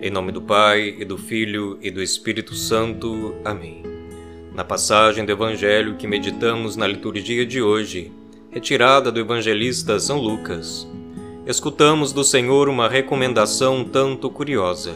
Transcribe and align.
Em 0.00 0.10
nome 0.10 0.30
do 0.30 0.40
Pai, 0.40 0.94
e 0.96 1.04
do 1.04 1.18
Filho, 1.18 1.76
e 1.82 1.90
do 1.90 2.00
Espírito 2.00 2.54
Santo. 2.54 3.34
Amém. 3.44 3.82
Na 4.54 4.62
passagem 4.62 5.24
do 5.24 5.32
Evangelho 5.32 5.96
que 5.96 6.06
meditamos 6.06 6.76
na 6.76 6.86
liturgia 6.86 7.44
de 7.44 7.60
hoje, 7.60 8.12
retirada 8.48 9.10
do 9.10 9.18
evangelista 9.18 9.98
São 9.98 10.20
Lucas, 10.20 10.88
escutamos 11.44 12.12
do 12.12 12.22
Senhor 12.22 12.68
uma 12.68 12.88
recomendação 12.88 13.82
tanto 13.82 14.30
curiosa: 14.30 14.94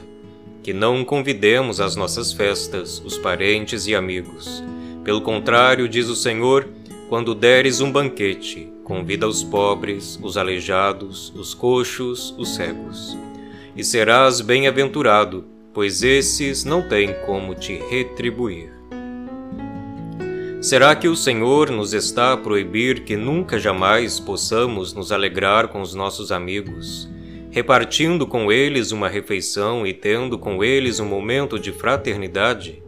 que 0.63 0.73
não 0.73 1.05
convidemos 1.05 1.81
às 1.81 1.97
nossas 1.97 2.33
festas 2.33 3.03
os 3.05 3.19
parentes 3.19 3.89
e 3.89 3.97
amigos. 3.97 4.63
Pelo 5.03 5.21
contrário, 5.21 5.89
diz 5.89 6.07
o 6.07 6.15
Senhor, 6.15 6.69
quando 7.09 7.35
deres 7.35 7.81
um 7.81 7.91
banquete, 7.91 8.73
convida 8.85 9.27
os 9.27 9.43
pobres, 9.43 10.17
os 10.23 10.37
aleijados, 10.37 11.33
os 11.35 11.55
coxos, 11.55 12.33
os 12.39 12.55
cegos 12.55 13.17
e 13.77 13.83
serás 13.83 14.41
bem-aventurado, 14.41 15.45
pois 15.73 16.03
esses 16.03 16.65
não 16.65 16.87
têm 16.87 17.15
como 17.27 17.55
te 17.55 17.75
retribuir. 17.89 18.71
Será 20.61 20.95
que 20.95 21.09
o 21.09 21.17
Senhor 21.17 21.71
nos 21.71 21.93
está 21.93 22.33
a 22.33 22.37
proibir 22.37 23.03
que 23.03 23.17
nunca 23.17 23.59
jamais 23.59 24.21
possamos 24.21 24.93
nos 24.93 25.11
alegrar 25.11 25.69
com 25.69 25.81
os 25.81 25.95
nossos 25.95 26.31
amigos, 26.31 27.09
repartindo 27.51 28.27
com 28.27 28.53
eles 28.53 28.93
uma 28.93 29.09
refeição 29.09 29.87
e 29.87 29.93
tendo 29.93 30.39
com 30.39 30.63
eles 30.63 31.01
um 31.01 31.07
momento 31.07 31.59
de 31.59 31.73
fraternidade? 31.73 32.83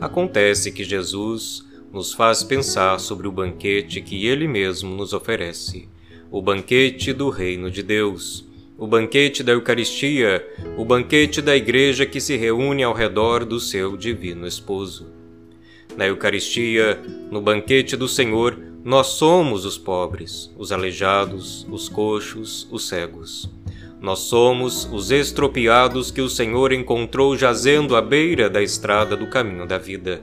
Acontece 0.00 0.70
que 0.70 0.84
Jesus 0.84 1.66
nos 1.92 2.12
faz 2.12 2.44
pensar 2.44 3.00
sobre 3.00 3.26
o 3.26 3.32
banquete 3.32 4.00
que 4.00 4.26
Ele 4.26 4.46
mesmo 4.46 4.94
nos 4.94 5.12
oferece, 5.12 5.88
o 6.30 6.40
banquete 6.40 7.12
do 7.12 7.30
Reino 7.30 7.70
de 7.70 7.82
Deus 7.82 8.48
o 8.78 8.86
banquete 8.86 9.42
da 9.42 9.50
Eucaristia, 9.50 10.46
o 10.76 10.84
banquete 10.84 11.42
da 11.42 11.56
Igreja 11.56 12.06
que 12.06 12.20
se 12.20 12.36
reúne 12.36 12.84
ao 12.84 12.94
redor 12.94 13.44
do 13.44 13.58
seu 13.58 13.96
Divino 13.96 14.46
Esposo. 14.46 15.08
Na 15.96 16.06
Eucaristia, 16.06 16.96
no 17.28 17.40
banquete 17.40 17.96
do 17.96 18.06
Senhor, 18.06 18.56
nós 18.84 19.08
somos 19.08 19.64
os 19.64 19.76
pobres, 19.76 20.54
os 20.56 20.70
aleijados, 20.70 21.66
os 21.68 21.88
coxos, 21.88 22.68
os 22.70 22.86
cegos. 22.86 23.50
Nós 24.00 24.20
somos 24.20 24.88
os 24.92 25.10
estropiados 25.10 26.12
que 26.12 26.20
o 26.20 26.28
Senhor 26.28 26.72
encontrou 26.72 27.36
jazendo 27.36 27.96
à 27.96 28.00
beira 28.00 28.48
da 28.48 28.62
estrada 28.62 29.16
do 29.16 29.26
caminho 29.26 29.66
da 29.66 29.76
vida. 29.76 30.22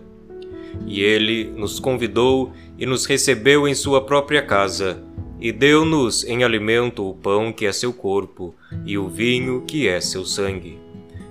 E 0.87 1.01
ele 1.01 1.51
nos 1.57 1.77
convidou 1.77 2.53
e 2.79 2.85
nos 2.85 3.05
recebeu 3.05 3.67
em 3.67 3.75
sua 3.75 3.99
própria 3.99 4.41
casa 4.41 5.03
e 5.39 5.51
deu-nos 5.51 6.23
em 6.23 6.43
alimento 6.43 7.07
o 7.07 7.13
pão 7.13 7.51
que 7.51 7.65
é 7.65 7.71
seu 7.71 7.91
corpo, 7.91 8.55
e 8.85 8.97
o 8.97 9.07
vinho 9.07 9.63
que 9.67 9.87
é 9.87 9.99
seu 9.99 10.25
sangue. 10.25 10.79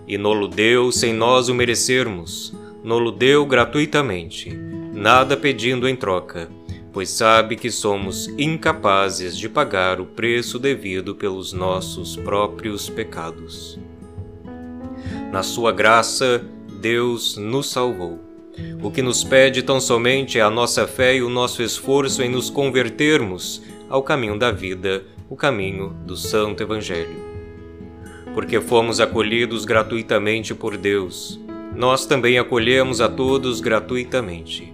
E 0.07 0.19
nolo 0.19 0.47
deu 0.47 0.93
sem 0.93 1.15
nós 1.15 1.49
o 1.49 1.55
merecermos, 1.55 2.55
nolo 2.83 3.11
deu 3.11 3.47
gratuitamente, 3.47 4.51
nada 4.93 5.37
pedindo 5.37 5.89
em 5.89 5.97
troca, 5.97 6.51
pois 6.93 7.09
sabe 7.09 7.57
que 7.57 7.71
somos 7.71 8.29
incapazes 8.39 9.37
de 9.37 9.49
pagar 9.49 10.01
o 10.01 10.07
preço 10.07 10.59
devido 10.59 11.15
pelos 11.15 11.53
nossos 11.53 12.15
próprios 12.17 12.89
pecados. 12.89 13.79
Na 15.33 15.43
sua 15.43 15.73
graça, 15.73 16.45
Deus 16.81 17.37
nos 17.37 17.71
salvou. 17.71 18.21
O 18.81 18.91
que 18.91 19.03
nos 19.03 19.25
pede 19.25 19.63
tão 19.63 19.81
somente 19.81 20.39
é 20.39 20.43
a 20.43 20.51
nossa 20.51 20.87
fé 20.87 21.17
e 21.17 21.23
o 21.23 21.29
nosso 21.29 21.63
esforço 21.63 22.23
em 22.23 22.29
nos 22.29 22.49
convertermos 22.49 23.61
ao 23.89 24.03
caminho 24.03 24.39
da 24.39 24.51
vida, 24.51 25.05
o 25.29 25.37
caminho 25.37 25.91
do 26.07 26.17
Santo 26.17 26.63
Evangelho. 26.63 27.17
Porque 28.35 28.61
fomos 28.61 29.01
acolhidos 29.01 29.65
gratuitamente 29.65 30.55
por 30.55 30.77
Deus, 30.77 31.41
nós 31.75 32.07
também 32.07 32.39
acolhemos 32.39 33.01
a 33.01 33.09
todos 33.09 33.61
gratuitamente. 33.61 34.73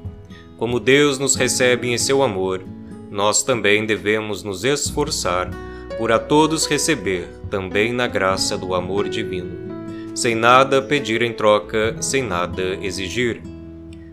Como 0.57 0.79
Deus 0.79 1.19
nos 1.19 1.35
recebe 1.35 1.89
em 1.89 1.97
seu 1.97 2.23
amor, 2.23 2.63
nós 3.11 3.43
também 3.43 3.87
devemos 3.87 4.43
nos 4.43 4.65
esforçar 4.65 5.51
por 5.99 6.13
a 6.13 6.19
todos 6.19 6.67
receber 6.67 7.29
também 7.51 7.93
na 7.93 8.07
graça 8.07 8.57
do 8.57 8.75
amor 8.75 9.09
divino, 9.09 10.15
sem 10.15 10.35
nada 10.35 10.81
pedir 10.81 11.23
em 11.23 11.33
troca, 11.33 11.97
sem 12.01 12.23
nada 12.23 12.79
exigir. 12.81 13.43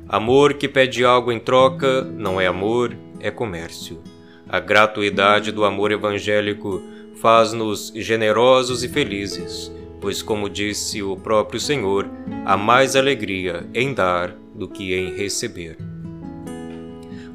Amor 0.10 0.54
que 0.54 0.68
pede 0.68 1.04
algo 1.06 1.32
em 1.32 1.40
troca 1.40 2.02
não 2.02 2.40
é 2.42 2.48
amor, 2.48 2.96
é 3.20 3.30
comércio. 3.30 4.02
A 4.50 4.62
gratuidade 4.62 5.52
do 5.52 5.66
amor 5.66 5.92
evangélico 5.92 6.82
faz-nos 7.16 7.92
generosos 7.94 8.82
e 8.82 8.88
felizes, 8.88 9.70
pois, 10.00 10.22
como 10.22 10.50
disse 10.50 11.04
o 11.04 11.18
próprio 11.18 11.60
Senhor, 11.60 12.10
há 12.46 12.56
mais 12.56 12.96
alegria 12.96 13.68
em 13.74 13.94
dar 13.94 14.34
do 14.56 14.68
que 14.68 14.94
em 14.94 15.16
receber. 15.16 15.78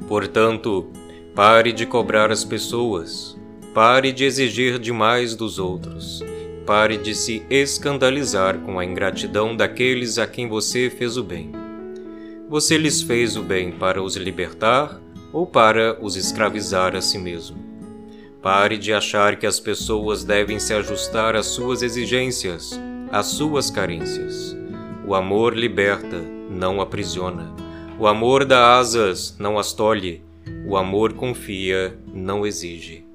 Portanto, 0.07 0.91
pare 1.35 1.71
de 1.71 1.85
cobrar 1.85 2.31
as 2.31 2.43
pessoas, 2.43 3.39
pare 3.75 4.11
de 4.11 4.25
exigir 4.25 4.79
demais 4.79 5.35
dos 5.35 5.59
outros, 5.59 6.23
pare 6.65 6.97
de 6.97 7.13
se 7.13 7.45
escandalizar 7.47 8.57
com 8.59 8.79
a 8.79 8.85
ingratidão 8.85 9.55
daqueles 9.55 10.17
a 10.17 10.25
quem 10.25 10.47
você 10.47 10.89
fez 10.89 11.15
o 11.15 11.23
bem. 11.23 11.51
Você 12.49 12.75
lhes 12.75 13.03
fez 13.03 13.37
o 13.37 13.43
bem 13.43 13.71
para 13.71 14.01
os 14.01 14.15
libertar 14.15 15.02
ou 15.33 15.47
para 15.47 15.97
os 15.99 16.15
escravizar 16.15 16.95
a 16.95 17.01
si 17.01 17.17
mesmo. 17.17 17.57
Pare 18.41 18.77
de 18.77 18.93
achar 18.93 19.37
que 19.37 19.47
as 19.47 19.59
pessoas 19.59 20.23
devem 20.23 20.59
se 20.59 20.73
ajustar 20.73 21.35
às 21.35 21.47
suas 21.47 21.81
exigências, 21.81 22.79
às 23.11 23.27
suas 23.27 23.71
carências. 23.71 24.55
O 25.05 25.15
amor 25.15 25.57
liberta, 25.57 26.21
não 26.49 26.79
aprisiona. 26.79 27.51
O 27.97 28.05
amor 28.05 28.45
dá 28.45 28.77
asas, 28.77 29.35
não 29.39 29.57
as 29.57 29.73
tolhe. 29.73 30.21
O 30.67 30.77
amor 30.77 31.13
confia, 31.13 31.97
não 32.13 32.45
exige. 32.45 33.05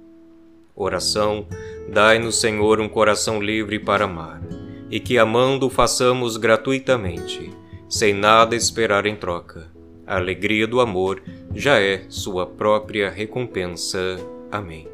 Oração: 0.75 1.47
Dai-nos, 1.93 2.41
Senhor, 2.41 2.81
um 2.81 2.89
coração 2.89 3.41
livre 3.41 3.79
para 3.79 4.07
amar, 4.07 4.41
e 4.91 4.99
que 4.99 5.19
amando 5.19 5.69
façamos 5.69 6.37
gratuitamente, 6.37 7.51
sem 7.89 8.15
nada 8.15 8.57
esperar 8.57 9.05
em 9.05 9.15
troca 9.15 9.78
a 10.09 10.17
alegria 10.17 10.67
do 10.67 10.81
amor 10.81 11.23
já 11.55 11.79
é 11.81 12.03
sua 12.09 12.47
própria 12.47 13.11
recompensa. 13.11 14.17
Amém. 14.51 14.89